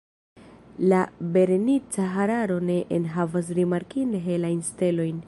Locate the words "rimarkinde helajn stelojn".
3.61-5.19